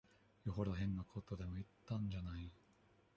[0.45, 2.51] よほど変なことでも言ったんじゃない。